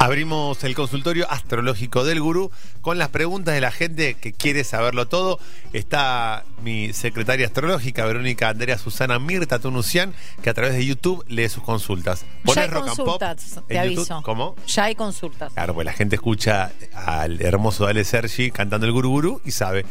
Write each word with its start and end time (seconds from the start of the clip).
Abrimos 0.00 0.64
el 0.64 0.74
consultorio 0.74 1.30
astrológico 1.30 2.04
del 2.04 2.22
gurú 2.22 2.50
con 2.80 2.96
las 2.96 3.10
preguntas 3.10 3.54
de 3.54 3.60
la 3.60 3.70
gente 3.70 4.14
que 4.14 4.32
quiere 4.32 4.64
saberlo 4.64 5.08
todo. 5.08 5.38
Está 5.74 6.46
mi 6.62 6.94
secretaria 6.94 7.44
astrológica, 7.44 8.06
Verónica 8.06 8.48
Andrea 8.48 8.78
Susana 8.78 9.18
Mirta 9.18 9.58
Tunucian, 9.58 10.14
que 10.42 10.48
a 10.48 10.54
través 10.54 10.72
de 10.72 10.86
YouTube 10.86 11.22
lee 11.28 11.50
sus 11.50 11.62
consultas. 11.64 12.24
Ya 12.46 12.62
hay 12.62 12.68
rock 12.68 12.88
and 12.88 12.96
pop 12.96 13.06
consultas, 13.20 13.60
te 13.68 13.76
en 13.76 13.90
YouTube. 13.90 13.98
aviso. 13.98 14.22
¿Cómo? 14.22 14.56
Ya 14.68 14.84
hay 14.84 14.94
consultas. 14.94 15.52
Claro, 15.52 15.74
pues 15.74 15.84
la 15.84 15.92
gente 15.92 16.16
escucha 16.16 16.72
al 16.94 17.42
hermoso 17.42 17.84
Dale 17.84 18.04
Sergi 18.04 18.50
cantando 18.50 18.86
el 18.86 18.92
gurú 18.92 19.10
gurú 19.10 19.42
y 19.44 19.50
sabe. 19.50 19.84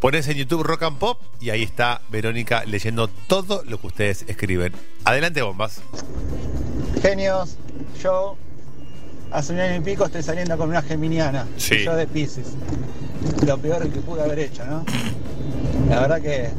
Pones 0.00 0.28
en 0.28 0.36
YouTube 0.36 0.62
Rock 0.62 0.84
and 0.84 0.98
Pop 0.98 1.20
y 1.40 1.50
ahí 1.50 1.64
está 1.64 2.02
Verónica 2.08 2.64
leyendo 2.66 3.08
todo 3.08 3.64
lo 3.66 3.80
que 3.80 3.88
ustedes 3.88 4.26
escriben. 4.28 4.72
Adelante, 5.02 5.42
bombas. 5.42 5.82
Genios, 7.02 7.56
yo 8.00 8.36
hace 9.30 9.52
un 9.52 9.60
año 9.60 9.76
y 9.76 9.80
pico 9.80 10.04
estoy 10.04 10.22
saliendo 10.22 10.56
con 10.56 10.68
una 10.68 10.82
geminiana. 10.82 11.46
Sí. 11.56 11.84
Yo 11.84 11.94
de 11.96 12.06
Pisces. 12.06 12.48
Lo 13.46 13.58
peor 13.58 13.88
que 13.88 14.00
pude 14.00 14.22
haber 14.22 14.38
hecho, 14.38 14.64
¿no? 14.66 14.84
La 15.90 16.00
verdad 16.00 16.20
que 16.20 16.50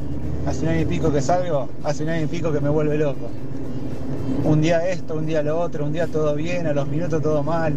hace 0.46 0.62
un 0.62 0.70
año 0.70 0.82
y 0.82 0.86
pico 0.86 1.12
que 1.12 1.22
salgo, 1.22 1.70
hace 1.84 2.04
un 2.04 2.10
año 2.10 2.26
y 2.26 2.28
pico 2.28 2.52
que 2.52 2.60
me 2.60 2.70
vuelve 2.70 2.98
loco. 2.98 3.30
Un 4.44 4.62
día 4.62 4.88
esto, 4.88 5.16
un 5.16 5.26
día 5.26 5.42
lo 5.44 5.60
otro, 5.60 5.86
un 5.86 5.94
día 5.94 6.08
todo 6.08 6.36
bien, 6.36 6.68
a 6.68 6.74
los 6.74 6.88
minutos 6.88 7.22
todo 7.22 7.44
mal. 7.44 7.74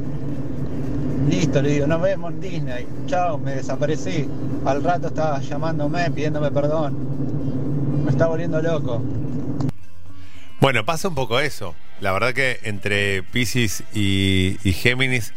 Listo, 1.28 1.62
le 1.62 1.70
digo, 1.70 1.86
nos 1.86 2.00
vemos 2.00 2.32
en 2.32 2.40
Disney. 2.40 2.86
Chao, 3.06 3.38
me 3.38 3.54
desaparecí. 3.56 4.28
Al 4.64 4.82
rato 4.82 5.08
estaba 5.08 5.40
llamándome, 5.40 6.10
pidiéndome 6.10 6.50
perdón. 6.50 6.96
Me 8.04 8.10
está 8.10 8.26
volviendo 8.26 8.60
loco. 8.60 9.02
Bueno, 10.60 10.84
pasa 10.84 11.08
un 11.08 11.14
poco 11.14 11.40
eso. 11.40 11.74
La 12.00 12.12
verdad 12.12 12.32
que 12.32 12.58
entre 12.62 13.22
Pisces 13.22 13.82
y, 13.94 14.56
y 14.64 14.72
Géminis. 14.72 15.32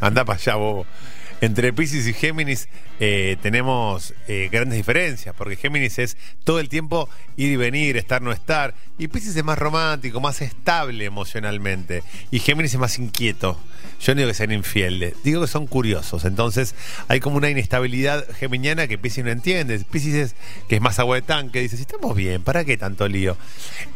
Anda 0.00 0.24
para 0.24 0.38
allá, 0.38 0.54
bobo. 0.56 0.86
Entre 1.40 1.72
Pisces 1.72 2.06
y 2.08 2.12
Géminis 2.14 2.68
eh, 2.98 3.36
tenemos 3.40 4.12
eh, 4.26 4.48
grandes 4.50 4.76
diferencias, 4.76 5.34
porque 5.36 5.54
Géminis 5.54 6.00
es 6.00 6.16
todo 6.42 6.58
el 6.58 6.68
tiempo 6.68 7.08
ir 7.36 7.52
y 7.52 7.56
venir, 7.56 7.96
estar, 7.96 8.20
no 8.22 8.32
estar, 8.32 8.74
y 8.98 9.06
Pisces 9.06 9.36
es 9.36 9.44
más 9.44 9.56
romántico, 9.56 10.20
más 10.20 10.42
estable 10.42 11.04
emocionalmente, 11.04 12.02
y 12.32 12.40
Géminis 12.40 12.74
es 12.74 12.80
más 12.80 12.98
inquieto. 12.98 13.58
Yo 14.00 14.14
no 14.14 14.18
digo 14.18 14.28
que 14.28 14.34
sean 14.34 14.52
infieles, 14.52 15.14
digo 15.24 15.40
que 15.40 15.48
son 15.48 15.66
curiosos, 15.66 16.24
entonces 16.24 16.74
hay 17.08 17.20
como 17.20 17.36
una 17.36 17.50
inestabilidad 17.50 18.26
geminiana 18.36 18.86
que 18.86 18.96
Pisces 18.96 19.24
no 19.24 19.30
entiende. 19.30 19.78
Pisces 19.90 20.14
es 20.14 20.34
que 20.68 20.76
es 20.76 20.80
más 20.80 20.98
agua 20.98 21.16
de 21.16 21.22
tanque, 21.22 21.60
dice, 21.60 21.76
si 21.76 21.82
estamos 21.82 22.16
bien, 22.16 22.42
¿para 22.42 22.64
qué 22.64 22.76
tanto 22.76 23.08
lío? 23.08 23.36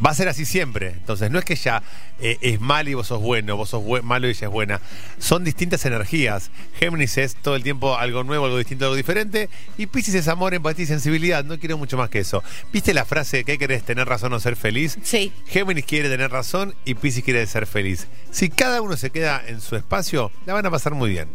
Va 0.05 0.11
a 0.11 0.15
ser 0.15 0.29
así 0.29 0.45
siempre, 0.45 0.89
entonces 0.91 1.31
no 1.31 1.39
es 1.41 1.45
que 1.45 1.55
ella 1.55 1.83
eh, 2.21 2.39
es 2.41 2.61
mal 2.61 2.89
y 2.89 2.95
vos 2.95 3.09
sos 3.09 3.21
bueno, 3.21 3.57
vos 3.57 3.71
sos 3.71 3.83
malo 4.03 4.29
y 4.29 4.31
ella 4.31 4.47
es 4.47 4.53
buena, 4.53 4.81
son 5.19 5.43
distintas 5.43 5.85
energías. 5.85 6.51
Géminis 6.79 7.19
es 7.19 7.32
todo 7.37 7.57
el 7.57 7.63
tiempo 7.63 7.97
algo 7.97 8.25
nuevo, 8.25 8.47
algo 8.47 8.59
distinto, 8.59 8.85
algo 8.87 8.97
diferente. 8.97 9.49
Y 9.79 9.87
Pisces 9.87 10.15
es 10.15 10.29
amor, 10.29 10.55
empatía 10.55 10.85
y 10.85 10.87
sensibilidad. 10.87 11.45
No 11.45 11.59
quiero 11.59 11.79
mucho 11.79 11.97
más 11.97 12.11
que 12.11 12.21
eso. 12.21 12.43
¿Viste 12.73 12.95
la 12.95 13.05
frase 13.05 13.45
¿qué 13.45 13.59
querés? 13.59 13.83
¿Tener 13.85 14.09
razón 14.09 14.33
o 14.33 14.41
ser 14.41 14.57
feliz? 14.57 14.99
Sí. 15.03 15.33
Géminis 15.47 15.85
quiere 15.85 16.09
tener 16.09 16.31
razón 16.31 16.75
y 16.85 16.95
Pisces 16.95 17.25
quiere 17.25 17.47
ser 17.47 17.67
feliz. 17.67 18.07
Si 18.31 18.49
cada 18.49 18.81
uno 18.83 18.97
se 18.97 19.11
queda 19.11 19.43
en 19.47 19.61
su 19.61 19.77
espacio, 19.77 20.31
la 20.47 20.55
van 20.55 20.67
a 20.67 20.71
pasar 20.71 20.95
muy 20.95 21.11
bien. 21.11 21.29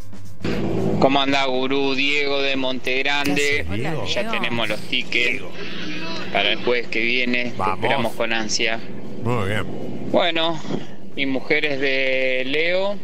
¿Cómo 1.00 1.22
anda 1.22 1.46
Gurú 1.46 1.94
Diego 1.96 2.42
de 2.42 2.56
Montegrande? 2.56 3.66
Hola, 3.68 3.76
Diego. 3.76 4.06
Ya 4.08 4.32
tenemos 4.32 4.68
los 4.68 4.80
tickets 4.82 5.44
para 6.34 6.54
el 6.54 6.64
jueves 6.64 6.88
que 6.88 7.02
viene. 7.02 7.54
Te 7.56 7.72
esperamos 7.72 8.14
con 8.14 8.34
ansia. 8.34 8.80
Muy 9.24 9.50
bien. 9.50 9.64
Bueno, 10.12 10.60
mi 11.16 11.26
mujer 11.26 11.66
es 11.66 11.80
de 11.80 12.44
Leo. 12.46 12.98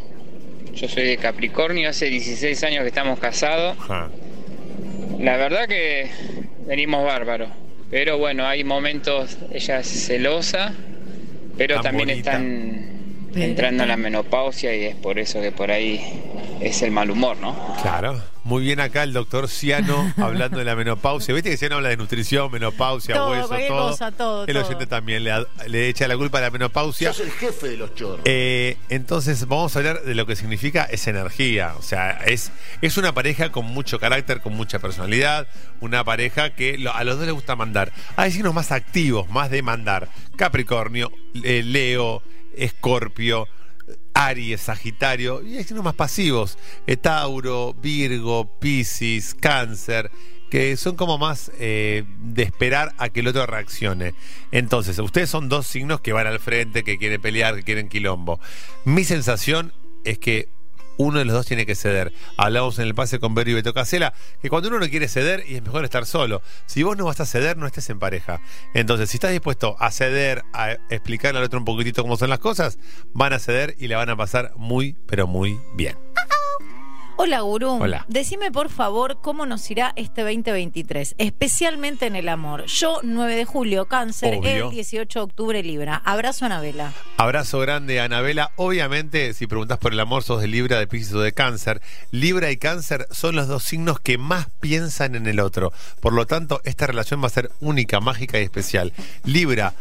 Yo 0.74 0.88
soy 0.88 1.04
de 1.04 1.18
Capricornio. 1.18 1.90
Hace 1.90 2.06
16 2.08 2.64
años 2.64 2.82
que 2.82 2.88
estamos 2.90 3.20
casados. 3.20 3.78
Ajá. 3.80 4.10
La 5.20 5.38
verdad 5.38 5.68
que 5.68 6.10
venimos 6.68 7.04
bárbaros. 7.06 7.50
Pero 7.90 8.18
bueno, 8.18 8.46
hay 8.48 8.64
momentos, 8.64 9.38
ella 9.52 9.80
es 9.80 9.88
celosa, 10.08 10.74
pero 11.58 11.76
Tan 11.76 11.84
también 11.84 12.10
bonita. 12.10 12.32
están 12.32 12.90
entrando 13.36 13.84
en 13.84 13.90
la 13.90 13.98
menopausia 13.98 14.76
y 14.76 14.86
es 14.86 14.96
por 14.96 15.20
eso 15.20 15.42
que 15.42 15.52
por 15.52 15.70
ahí 15.72 16.02
es 16.60 16.82
el 16.82 16.90
mal 16.92 17.12
humor, 17.12 17.38
¿no? 17.38 17.76
Claro. 17.82 18.20
Muy 18.46 18.62
bien 18.64 18.82
acá 18.82 19.04
el 19.04 19.14
doctor 19.14 19.48
Ciano 19.48 20.14
hablando 20.18 20.58
de 20.58 20.66
la 20.66 20.76
menopausia. 20.76 21.34
Viste 21.34 21.50
que 21.50 21.58
Ciano 21.58 21.76
habla 21.76 21.90
de 21.90 21.98
nutrición, 21.98 22.52
menopausia, 22.52 23.16
Todo, 23.16 23.30
hueso, 23.32 23.48
todo. 23.68 23.90
cosa, 23.92 24.12
todo, 24.12 24.46
El 24.46 24.54
todo. 24.56 24.66
oyente 24.66 24.86
también 24.86 25.24
le, 25.24 25.32
ha- 25.32 25.46
le 25.68 25.88
echa 25.88 26.08
la 26.10 26.18
culpa 26.18 26.40
a 26.40 26.42
la 26.42 26.52
menopausia. 26.52 27.14
Sos 27.14 27.26
el 27.26 27.32
jefe 27.32 27.70
de 27.70 27.78
los 27.78 27.96
chorros. 27.96 28.20
Eh, 28.26 28.78
entonces 28.90 29.48
vamos 29.48 29.74
a 29.76 29.80
hablar 29.80 30.02
de 30.04 30.14
lo 30.14 30.26
que 30.26 30.36
significa 30.36 30.84
esa 30.84 31.10
energía. 31.12 31.74
O 31.80 31.82
sea, 31.82 32.12
es, 32.26 32.52
es 32.82 32.98
una 32.98 33.14
pareja 33.14 33.52
con 33.52 33.66
mucho 33.66 33.98
carácter, 34.00 34.42
con 34.42 34.54
mucha 34.56 34.80
personalidad, 34.80 35.48
una 35.80 36.04
pareja 36.04 36.50
que 36.54 36.78
lo- 36.78 36.94
a 36.94 37.04
los 37.06 37.16
dos 37.18 37.26
les 37.26 37.34
gusta 37.34 37.56
mandar. 37.56 37.94
Hay 38.18 38.32
signos 38.34 38.54
más 38.54 38.74
activos, 38.74 39.30
más 39.30 39.52
de 39.52 39.62
mandar. 39.62 40.10
Capricornio, 40.36 41.12
eh, 41.44 41.64
Leo, 41.64 42.22
Escorpio. 42.58 43.48
Aries, 44.14 44.62
Sagitario, 44.62 45.42
y 45.42 45.58
hay 45.58 45.64
signos 45.64 45.84
más 45.84 45.96
pasivos, 45.96 46.58
eh, 46.88 46.98
Tauro, 46.98 47.74
Virgo, 47.74 48.50
Piscis, 48.60 49.36
Cáncer, 49.36 50.12
que 50.50 50.78
son 50.78 50.96
como 50.96 51.18
más 51.18 51.52
eh, 51.58 52.04
de 52.20 52.44
esperar 52.44 52.94
a 53.00 53.10
que 53.10 53.22
el 53.22 53.28
otro 53.28 53.46
reaccione. 53.46 54.14
Entonces, 54.52 55.00
ustedes 55.00 55.30
son 55.30 55.50
dos 55.50 55.66
signos 55.66 56.00
que 56.02 56.14
van 56.14 56.28
al 56.28 56.40
frente, 56.40 56.84
que 56.84 56.98
quieren 56.98 57.22
pelear, 57.22 57.56
que 57.56 57.64
quieren 57.64 57.90
quilombo. 57.90 58.40
Mi 58.86 59.04
sensación 59.04 59.74
es 60.04 60.20
que 60.20 60.50
uno 60.98 61.20
de 61.20 61.26
los 61.26 61.34
dos 61.34 61.46
tiene 61.46 61.66
que 61.66 61.76
ceder. 61.76 62.14
Hablamos 62.38 62.80
en 62.80 62.86
el 62.86 62.96
pase 62.96 63.20
con 63.20 63.36
Vero 63.36 63.52
y 63.52 63.54
Beto 63.54 63.74
Casela, 63.74 64.14
que 64.42 64.50
cuando 64.50 64.70
uno 64.70 64.80
no 64.80 64.90
quiere 64.90 65.08
ceder, 65.08 65.44
y 65.48 65.56
es 65.56 65.64
mejor 65.64 65.84
estar 65.84 66.06
solo. 66.06 66.42
Si 66.66 66.84
vos 66.84 66.98
no 66.98 67.06
vas 67.06 67.20
a 67.20 67.26
ceder, 67.26 67.58
no 67.58 67.66
estés 67.66 67.90
en 67.90 68.00
pareja. 68.00 68.42
Entonces, 68.74 69.10
si 69.10 69.18
estás 69.18 69.32
dispuesto 69.32 69.76
a 69.80 69.92
ceder, 69.92 70.44
a 70.54 70.72
explicarle 70.90 71.40
al 71.40 71.46
otro 71.46 71.60
un 71.60 71.66
poquitito 71.66 72.02
cómo 72.02 72.18
son 72.18 72.30
las 72.30 72.40
cosas, 72.40 72.78
van 73.14 73.34
a 73.34 73.40
ceder 73.40 73.76
y 73.80 73.88
la 73.88 73.98
van 73.98 74.10
a 74.10 74.18
pasar 74.18 74.54
muy, 74.56 74.98
pero 75.08 75.28
muy 75.28 75.60
bien. 75.76 76.03
Hola, 77.16 77.42
Gurú. 77.42 77.78
Hola. 77.80 78.06
Decime, 78.08 78.52
por 78.52 78.70
favor, 78.70 79.20
cómo 79.22 79.46
nos 79.46 79.70
irá 79.70 79.94
este 79.96 80.22
2023, 80.24 81.14
especialmente 81.20 82.08
en 82.08 82.16
el 82.16 82.28
amor. 82.28 82.66
Yo, 82.66 83.02
9 83.04 83.36
de 83.36 83.46
julio, 83.46 83.86
cáncer, 83.86 84.40
Obvio. 84.40 84.66
el 84.66 84.72
18 84.72 85.20
de 85.20 85.24
octubre, 85.24 85.64
Libra. 85.64 86.02
Abrazo, 86.06 86.46
Anabela. 86.46 86.92
Abrazo 87.18 87.60
grande, 87.60 88.02
Anabela. 88.02 88.52
Obviamente, 88.56 89.34
si 89.34 89.46
preguntas 89.46 89.78
por 89.78 89.94
el 89.94 90.00
amor, 90.00 90.24
sos 90.24 90.42
de 90.42 90.48
Libra, 90.48 90.80
de 90.80 90.88
Piscis 90.88 91.14
o 91.14 91.22
de 91.22 91.34
Cáncer. 91.34 91.82
Libra 92.10 92.50
y 92.50 92.58
Cáncer 92.58 93.08
son 93.12 93.36
los 93.36 93.48
dos 93.48 93.64
signos 93.64 94.00
que 94.00 94.18
más 94.18 94.48
piensan 94.60 95.14
en 95.16 95.28
el 95.28 95.40
otro. 95.40 95.72
Por 96.02 96.14
lo 96.14 96.26
tanto, 96.26 96.62
esta 96.64 96.88
relación 96.88 97.22
va 97.22 97.28
a 97.28 97.30
ser 97.30 97.52
única, 97.62 98.00
mágica 98.00 98.40
y 98.40 98.44
especial. 98.44 98.92
Libra, 99.24 99.76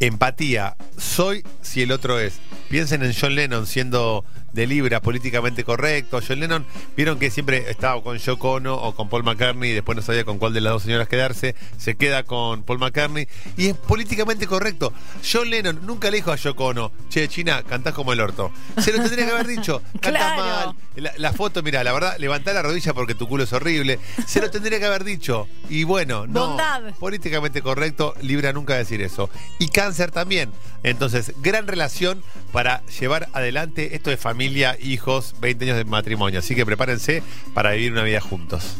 empatía. 0.00 0.76
Soy 0.98 1.44
si 1.60 1.82
el 1.82 1.92
otro 1.92 2.18
es. 2.18 2.40
Piensen 2.72 3.02
en 3.02 3.12
John 3.12 3.34
Lennon 3.34 3.66
siendo 3.66 4.24
de 4.54 4.66
Libra, 4.66 5.00
políticamente 5.02 5.62
correcto. 5.62 6.20
John 6.26 6.40
Lennon, 6.40 6.64
vieron 6.96 7.18
que 7.18 7.30
siempre 7.30 7.70
estaba 7.70 8.02
con 8.02 8.16
Yoko 8.16 8.52
Ono 8.52 8.74
o 8.74 8.94
con 8.94 9.10
Paul 9.10 9.24
McCartney 9.24 9.70
y 9.72 9.74
después 9.74 9.94
no 9.94 10.00
sabía 10.00 10.24
con 10.24 10.38
cuál 10.38 10.54
de 10.54 10.62
las 10.62 10.72
dos 10.72 10.82
señoras 10.84 11.06
quedarse. 11.06 11.54
Se 11.76 11.96
queda 11.96 12.22
con 12.22 12.62
Paul 12.62 12.78
McCartney 12.78 13.28
y 13.58 13.66
es 13.68 13.76
políticamente 13.76 14.46
correcto. 14.46 14.90
John 15.30 15.50
Lennon 15.50 15.80
nunca 15.84 16.10
le 16.10 16.16
dijo 16.16 16.32
a 16.32 16.36
Yoko 16.36 16.64
Ono, 16.68 16.92
che, 17.10 17.28
China, 17.28 17.62
cantás 17.62 17.92
como 17.92 18.14
el 18.14 18.20
orto. 18.20 18.50
Se 18.78 18.90
lo 18.92 19.02
tendría 19.02 19.26
que 19.26 19.32
haber 19.32 19.46
dicho, 19.48 19.82
cantás 20.00 20.32
Claro. 20.32 20.42
mal. 20.42 20.76
La, 20.96 21.12
la 21.18 21.32
foto, 21.34 21.62
mira, 21.62 21.84
la 21.84 21.92
verdad, 21.92 22.16
levantá 22.18 22.54
la 22.54 22.62
rodilla 22.62 22.94
porque 22.94 23.14
tu 23.14 23.28
culo 23.28 23.44
es 23.44 23.52
horrible. 23.52 23.98
Se 24.26 24.40
lo 24.40 24.50
tendría 24.50 24.78
que 24.78 24.86
haber 24.86 25.04
dicho. 25.04 25.46
Y 25.68 25.84
bueno, 25.84 26.26
no. 26.26 26.48
Bondad. 26.48 26.94
Políticamente 26.98 27.60
correcto, 27.60 28.14
Libra 28.22 28.54
nunca 28.54 28.76
decir 28.76 29.02
eso. 29.02 29.28
Y 29.58 29.68
Cáncer 29.68 30.10
también. 30.10 30.50
Entonces, 30.82 31.32
gran 31.42 31.66
relación 31.66 32.22
para 32.50 32.61
llevar 33.00 33.28
adelante 33.32 33.94
esto 33.94 34.10
de 34.10 34.16
familia, 34.16 34.76
hijos, 34.80 35.34
20 35.40 35.64
años 35.64 35.76
de 35.76 35.84
matrimonio. 35.84 36.38
Así 36.38 36.54
que 36.54 36.64
prepárense 36.64 37.22
para 37.54 37.72
vivir 37.72 37.92
una 37.92 38.02
vida 38.02 38.20
juntos. 38.20 38.76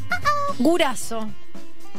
Gurazo. 0.58 1.28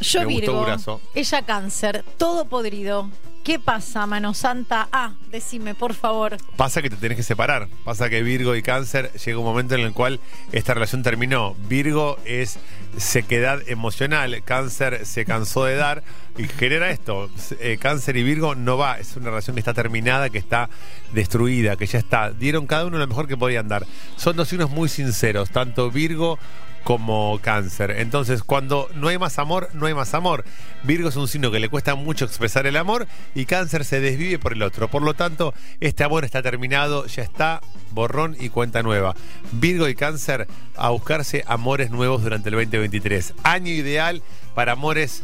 Yo 0.01 0.19
Me 0.21 0.25
gustó 0.25 0.41
Virgo. 0.41 0.59
Gurazo. 0.59 1.01
Ella 1.13 1.41
cáncer. 1.43 2.03
Todo 2.17 2.45
podrido. 2.45 3.09
¿Qué 3.43 3.59
pasa, 3.59 4.05
mano 4.05 4.33
santa? 4.33 4.87
Ah, 4.93 5.11
decime, 5.29 5.75
por 5.75 5.93
favor. 5.93 6.37
Pasa 6.55 6.81
que 6.81 6.89
te 6.89 6.95
tenés 6.95 7.17
que 7.17 7.23
separar. 7.23 7.67
Pasa 7.83 8.09
que 8.09 8.23
Virgo 8.23 8.55
y 8.55 8.61
Cáncer 8.61 9.11
llega 9.13 9.37
un 9.37 9.43
momento 9.43 9.75
en 9.75 9.81
el 9.81 9.91
cual 9.91 10.21
esta 10.53 10.73
relación 10.73 11.03
terminó. 11.03 11.53
Virgo 11.67 12.17
es 12.23 12.57
sequedad 12.95 13.59
emocional, 13.67 14.41
Cáncer 14.45 15.05
se 15.05 15.25
cansó 15.25 15.65
de 15.65 15.75
dar 15.75 16.03
y 16.37 16.47
genera 16.47 16.89
esto. 16.89 17.29
Eh, 17.59 17.77
cáncer 17.81 18.15
y 18.15 18.23
Virgo 18.23 18.55
no 18.55 18.77
va, 18.77 18.99
es 18.99 19.17
una 19.17 19.29
relación 19.29 19.55
que 19.55 19.59
está 19.59 19.73
terminada, 19.73 20.29
que 20.29 20.37
está 20.37 20.69
destruida, 21.11 21.75
que 21.75 21.85
ya 21.85 21.99
está. 21.99 22.31
Dieron 22.31 22.65
cada 22.65 22.85
uno 22.85 22.97
lo 22.97 23.07
mejor 23.07 23.27
que 23.27 23.35
podían 23.35 23.67
dar. 23.67 23.85
Son 24.15 24.37
dos 24.37 24.47
signos 24.47 24.69
muy 24.69 24.87
sinceros, 24.87 25.49
tanto 25.49 25.91
Virgo 25.91 26.39
como 26.83 27.39
cáncer. 27.41 27.91
Entonces, 27.91 28.43
cuando 28.43 28.89
no 28.95 29.07
hay 29.07 29.17
más 29.17 29.39
amor, 29.39 29.69
no 29.73 29.85
hay 29.85 29.93
más 29.93 30.13
amor. 30.13 30.43
Virgo 30.83 31.09
es 31.09 31.15
un 31.15 31.27
signo 31.27 31.51
que 31.51 31.59
le 31.59 31.69
cuesta 31.69 31.95
mucho 31.95 32.25
expresar 32.25 32.67
el 32.67 32.77
amor 32.77 33.07
y 33.35 33.45
cáncer 33.45 33.85
se 33.85 33.99
desvive 33.99 34.39
por 34.39 34.53
el 34.53 34.61
otro. 34.63 34.89
Por 34.89 35.01
lo 35.01 35.13
tanto, 35.13 35.53
este 35.79 36.03
amor 36.03 36.25
está 36.25 36.41
terminado, 36.41 37.05
ya 37.05 37.23
está, 37.23 37.61
borrón 37.91 38.35
y 38.39 38.49
cuenta 38.49 38.83
nueva. 38.83 39.15
Virgo 39.51 39.87
y 39.87 39.95
cáncer 39.95 40.47
a 40.75 40.89
buscarse 40.89 41.43
amores 41.47 41.91
nuevos 41.91 42.23
durante 42.23 42.49
el 42.49 42.55
2023. 42.55 43.33
Año 43.43 43.71
ideal 43.71 44.21
para 44.55 44.73
amores 44.73 45.23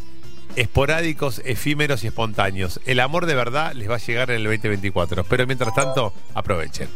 esporádicos, 0.56 1.42
efímeros 1.46 2.04
y 2.04 2.08
espontáneos. 2.08 2.80
El 2.86 3.00
amor 3.00 3.26
de 3.26 3.36
verdad 3.36 3.74
les 3.74 3.90
va 3.90 3.96
a 3.96 4.00
llegar 4.00 4.32
en 4.32 4.38
el 4.38 4.44
2024. 4.44 5.24
Pero 5.24 5.46
mientras 5.46 5.74
tanto, 5.74 6.14
aprovechen. 6.34 6.90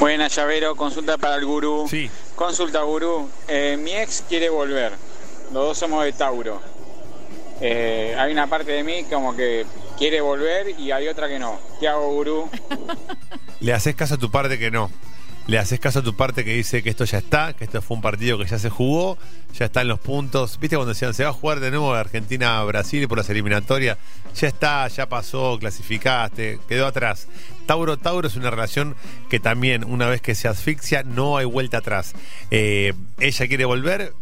Buena, 0.00 0.28
llavero, 0.28 0.76
consulta 0.76 1.18
para 1.18 1.36
el 1.36 1.44
gurú. 1.44 1.86
Sí. 1.88 2.10
Consulta, 2.38 2.82
gurú. 2.82 3.28
Eh, 3.48 3.76
mi 3.76 3.90
ex 3.90 4.22
quiere 4.28 4.48
volver. 4.48 4.92
Los 5.52 5.66
dos 5.66 5.76
somos 5.76 6.04
de 6.04 6.12
Tauro. 6.12 6.60
Eh, 7.60 8.14
hay 8.16 8.30
una 8.30 8.46
parte 8.46 8.70
de 8.70 8.84
mí 8.84 9.02
como 9.10 9.34
que 9.34 9.66
quiere 9.98 10.20
volver 10.20 10.78
y 10.78 10.92
hay 10.92 11.08
otra 11.08 11.26
que 11.26 11.40
no. 11.40 11.58
¿Qué 11.80 11.88
hago, 11.88 12.12
gurú? 12.12 12.48
Le 13.58 13.72
haces 13.72 13.96
caso 13.96 14.14
a 14.14 14.18
tu 14.18 14.30
parte 14.30 14.56
que 14.56 14.70
no. 14.70 14.88
Le 15.48 15.58
haces 15.58 15.80
caso 15.80 16.00
a 16.00 16.02
tu 16.02 16.14
parte 16.14 16.44
que 16.44 16.52
dice 16.52 16.82
que 16.82 16.90
esto 16.90 17.06
ya 17.06 17.16
está, 17.16 17.54
que 17.54 17.64
esto 17.64 17.80
fue 17.80 17.96
un 17.96 18.02
partido 18.02 18.36
que 18.36 18.44
ya 18.44 18.58
se 18.58 18.68
jugó, 18.68 19.16
ya 19.58 19.64
están 19.64 19.88
los 19.88 19.98
puntos. 19.98 20.60
¿Viste 20.60 20.76
cuando 20.76 20.92
decían 20.92 21.14
se 21.14 21.24
va 21.24 21.30
a 21.30 21.32
jugar 21.32 21.60
de 21.60 21.70
nuevo 21.70 21.94
Argentina-Brasil 21.94 23.08
por 23.08 23.16
las 23.16 23.30
eliminatorias? 23.30 23.96
Ya 24.36 24.46
está, 24.46 24.86
ya 24.88 25.08
pasó, 25.08 25.56
clasificaste, 25.58 26.58
quedó 26.68 26.86
atrás. 26.86 27.28
Tauro-Tauro 27.64 28.28
es 28.28 28.36
una 28.36 28.50
relación 28.50 28.94
que 29.30 29.40
también, 29.40 29.84
una 29.84 30.06
vez 30.10 30.20
que 30.20 30.34
se 30.34 30.48
asfixia, 30.48 31.02
no 31.02 31.38
hay 31.38 31.46
vuelta 31.46 31.78
atrás. 31.78 32.12
Eh, 32.50 32.92
ella 33.18 33.48
quiere 33.48 33.64
volver, 33.64 34.12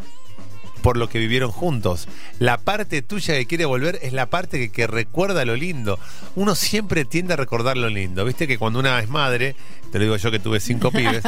por 0.81 0.97
lo 0.97 1.09
que 1.09 1.19
vivieron 1.19 1.51
juntos. 1.51 2.07
La 2.39 2.59
parte 2.59 3.03
tuya 3.03 3.35
que 3.35 3.47
quiere 3.47 3.65
volver 3.65 3.99
es 4.03 4.13
la 4.13 4.27
parte 4.27 4.61
que, 4.61 4.71
que, 4.71 4.87
recuerda 4.87 5.45
lo 5.45 5.57
lindo. 5.57 5.99
Uno 6.37 6.55
siempre 6.55 7.05
tiende 7.05 7.33
a 7.33 7.37
recordar 7.37 7.77
lo 7.77 7.89
lindo. 7.89 8.25
Viste 8.25 8.47
que 8.47 8.57
cuando 8.59 8.79
una 8.79 9.01
es 9.01 9.09
madre, 9.09 9.57
te 9.97 10.01
lo 10.01 10.05
digo 10.13 10.17
yo 10.19 10.31
que 10.31 10.39
tuve 10.39 10.61
cinco 10.61 10.91
pibes, 10.93 11.25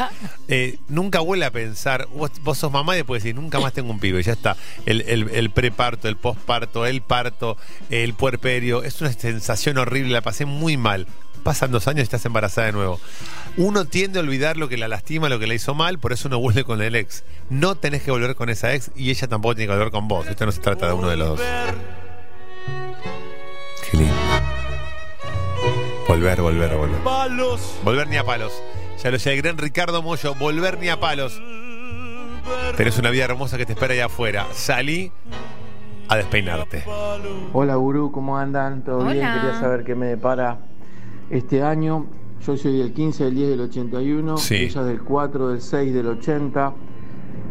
eh, 0.47 0.79
nunca 0.89 1.21
vuelve 1.21 1.47
a 1.47 1.51
pensar, 1.51 2.07
vos, 2.13 2.31
vos, 2.43 2.59
sos 2.59 2.71
mamá 2.71 2.95
y 2.95 2.99
después 2.99 3.23
decir, 3.23 3.35
nunca 3.35 3.59
más 3.61 3.73
tengo 3.73 3.91
un 3.91 3.99
pibe. 3.99 4.23
Ya 4.23 4.33
está. 4.33 4.59
El, 4.85 5.01
el, 5.09 5.31
el 5.31 5.49
preparto, 5.49 6.07
el 6.07 6.17
posparto, 6.17 6.85
el 6.85 7.01
parto, 7.01 7.57
el 7.89 8.13
puerperio. 8.13 8.83
Es 8.83 9.01
una 9.01 9.11
sensación 9.11 9.79
horrible, 9.79 10.13
la 10.13 10.21
pasé 10.21 10.45
muy 10.45 10.77
mal 10.77 11.07
pasan 11.45 11.71
dos 11.71 11.87
años 11.89 12.01
y 12.01 12.03
estás 12.03 12.27
embarazada 12.27 12.67
de 12.67 12.73
nuevo. 12.75 13.01
Uno 13.57 13.87
tiende 13.87 14.19
a 14.19 14.23
olvidar 14.23 14.59
lo 14.59 14.69
que 14.69 14.77
la 14.77 14.89
lastima, 14.89 15.31
lo 15.31 15.39
que 15.39 15.47
le 15.47 15.55
hizo 15.55 15.73
mal, 15.73 15.99
por 15.99 16.13
eso 16.13 16.29
uno 16.29 16.39
vuelve 16.39 16.65
con 16.65 16.83
el 16.83 16.95
ex. 16.95 17.25
No 17.49 17.77
tenés 17.77 18.03
que 18.03 18.11
volver 18.11 18.35
con 18.35 18.51
esa 18.51 18.75
ex 18.75 18.91
y 18.97 19.09
ella 19.09 19.29
tampoco 19.29 19.55
tiene 19.55 19.69
que 19.69 19.79
volver 19.79 19.93
con 19.93 20.09
vos. 20.09 20.27
Esto 20.27 20.45
no 20.45 20.53
se 20.53 20.61
trata 20.61 20.89
de 20.89 20.93
uno 20.93 21.09
de 21.09 21.17
los 21.17 21.39
dos. 21.39 21.41
Volver, 26.19 26.41
volver, 26.43 26.77
volver. 26.77 26.99
Volver 27.85 28.09
ni 28.09 28.17
a 28.17 28.25
palos. 28.25 28.51
Ya 29.01 29.13
lo 29.13 29.21
sé, 29.21 29.35
el 29.35 29.41
gran 29.41 29.57
Ricardo 29.57 30.03
Mollo, 30.03 30.35
volver 30.35 30.77
ni 30.81 30.89
a 30.89 30.99
palos. 30.99 31.41
Tenés 32.77 32.99
una 32.99 33.11
vida 33.11 33.23
hermosa 33.27 33.57
que 33.57 33.65
te 33.65 33.75
espera 33.75 33.95
allá 33.95 34.07
afuera. 34.07 34.45
Salí 34.51 35.13
a 36.09 36.17
despeinarte. 36.17 36.83
Hola, 37.53 37.77
gurú, 37.77 38.11
¿cómo 38.11 38.37
andan? 38.37 38.83
¿Todo 38.83 38.99
Hola. 38.99 39.13
bien? 39.13 39.33
Quería 39.33 39.61
saber 39.61 39.85
qué 39.85 39.95
me 39.95 40.07
depara 40.07 40.59
este 41.31 41.63
año. 41.63 42.07
Yo 42.45 42.57
soy 42.57 42.79
del 42.79 42.93
15 42.93 43.23
del 43.27 43.35
10 43.37 43.49
del 43.51 43.61
81, 43.61 44.39
Sí. 44.39 44.57
ella 44.57 44.81
es 44.81 44.87
del 44.89 45.01
4 45.03 45.51
del 45.51 45.61
6 45.61 45.95
del 45.95 46.07
80, 46.09 46.73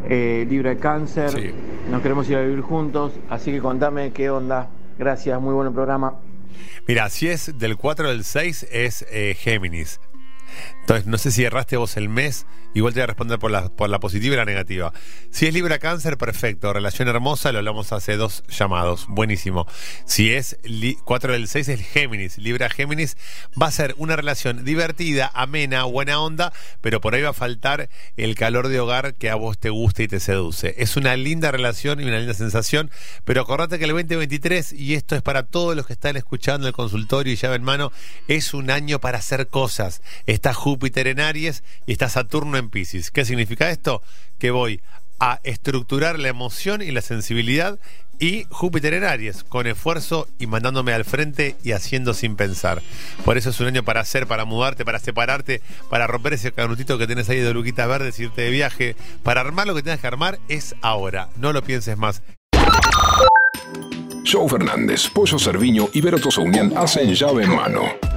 eh, 0.09 0.45
libre 0.49 0.71
de 0.71 0.77
cáncer. 0.77 1.29
Sí. 1.29 1.51
Nos 1.89 2.01
queremos 2.01 2.29
ir 2.29 2.35
a 2.35 2.41
vivir 2.41 2.59
juntos, 2.59 3.13
así 3.29 3.49
que 3.49 3.61
contame 3.61 4.11
qué 4.11 4.29
onda. 4.29 4.67
Gracias, 4.99 5.39
muy 5.39 5.53
buen 5.53 5.71
programa. 5.73 6.15
Mira, 6.87 7.09
si 7.09 7.27
es 7.27 7.57
del 7.57 7.77
4 7.77 8.09
del 8.09 8.23
6 8.23 8.67
es 8.71 9.05
eh, 9.09 9.35
Géminis. 9.39 9.99
Entonces, 10.87 11.05
no 11.05 11.17
sé 11.17 11.31
si 11.31 11.43
erraste 11.43 11.75
vos 11.75 11.97
el 11.97 12.07
mes, 12.07 12.45
igual 12.73 12.93
te 12.93 13.01
voy 13.01 13.03
a 13.03 13.07
responder 13.07 13.37
por 13.39 13.51
la, 13.51 13.67
por 13.67 13.89
la 13.89 13.99
positiva 13.99 14.35
y 14.35 14.37
la 14.37 14.45
negativa. 14.45 14.93
Si 15.31 15.45
es 15.45 15.53
Libra 15.53 15.79
Cáncer, 15.79 16.17
perfecto. 16.17 16.71
Relación 16.71 17.09
hermosa, 17.09 17.51
lo 17.51 17.57
hablamos 17.57 17.91
hace 17.91 18.15
dos 18.15 18.41
llamados. 18.47 19.05
Buenísimo. 19.09 19.67
Si 20.05 20.31
es 20.31 20.57
li- 20.63 20.97
4 21.03 21.33
del 21.33 21.49
6 21.49 21.67
es 21.67 21.81
Géminis. 21.81 22.37
Libra 22.37 22.69
Géminis 22.69 23.17
va 23.61 23.67
a 23.67 23.71
ser 23.71 23.95
una 23.97 24.15
relación 24.15 24.63
divertida, 24.63 25.29
amena, 25.33 25.83
buena 25.83 26.21
onda, 26.21 26.53
pero 26.79 27.01
por 27.01 27.15
ahí 27.15 27.21
va 27.21 27.31
a 27.31 27.33
faltar 27.33 27.89
el 28.15 28.35
calor 28.35 28.69
de 28.69 28.79
hogar 28.79 29.15
que 29.15 29.29
a 29.29 29.35
vos 29.35 29.57
te 29.57 29.69
gusta 29.69 30.03
y 30.03 30.07
te 30.07 30.21
seduce. 30.21 30.73
Es 30.77 30.95
una 30.95 31.17
linda 31.17 31.51
relación 31.51 31.99
y 31.99 32.05
una 32.05 32.19
linda 32.19 32.33
sensación, 32.33 32.91
pero 33.25 33.41
acordate 33.41 33.77
que 33.77 33.83
el 33.83 33.91
2023, 33.91 34.71
y 34.71 34.93
esto 34.93 35.17
es 35.17 35.21
para 35.21 35.43
todos 35.47 35.75
los 35.75 35.85
que 35.85 35.91
están 35.91 36.15
escuchando 36.15 36.65
el 36.65 36.73
consultorio 36.73 37.33
y 37.33 37.35
llave 37.35 37.57
en 37.57 37.63
mano, 37.63 37.91
es 38.29 38.53
un 38.53 38.71
año 38.71 39.01
para 39.01 39.17
hacer 39.17 39.47
cosas. 39.47 40.01
Está 40.27 40.53
Júpiter 40.77 41.07
en 41.07 41.19
Aries 41.19 41.63
y 41.87 41.93
está 41.93 42.07
Saturno 42.07 42.55
en 42.55 42.69
Pisces. 42.69 43.09
¿Qué 43.09 43.25
significa 43.25 43.71
esto? 43.71 44.03
Que 44.37 44.51
voy 44.51 44.79
a 45.19 45.39
estructurar 45.41 46.19
la 46.19 46.27
emoción 46.27 46.83
y 46.83 46.91
la 46.91 47.01
sensibilidad 47.01 47.79
y 48.19 48.45
Júpiter 48.51 48.93
en 48.93 49.03
Aries, 49.03 49.43
con 49.43 49.65
esfuerzo 49.65 50.27
y 50.37 50.45
mandándome 50.45 50.93
al 50.93 51.03
frente 51.03 51.55
y 51.63 51.71
haciendo 51.71 52.13
sin 52.13 52.35
pensar. 52.35 52.83
Por 53.25 53.39
eso 53.39 53.49
es 53.49 53.59
un 53.59 53.65
año 53.65 53.81
para 53.81 54.01
hacer, 54.01 54.27
para 54.27 54.45
mudarte, 54.45 54.85
para 54.85 54.99
separarte, 54.99 55.63
para 55.89 56.05
romper 56.05 56.33
ese 56.33 56.51
canutito 56.51 56.99
que 56.99 57.07
tenés 57.07 57.27
ahí 57.29 57.39
de 57.39 57.55
luquita 57.55 57.87
verde, 57.87 58.13
irte 58.15 58.43
de 58.43 58.51
viaje, 58.51 58.95
para 59.23 59.41
armar 59.41 59.65
lo 59.65 59.73
que 59.73 59.81
tengas 59.81 59.99
que 59.99 60.05
armar 60.07 60.37
es 60.47 60.75
ahora, 60.83 61.29
no 61.37 61.53
lo 61.53 61.63
pienses 61.63 61.97
más. 61.97 62.21
Joe 64.31 64.47
Fernández, 64.47 65.09
Pollo 65.09 65.39
Cerviño 65.39 65.89
y 65.91 66.01
Vero 66.01 66.19
Unión 66.37 66.71
hacen 66.77 67.15
llave 67.15 67.45
en 67.45 67.55
mano. 67.55 68.16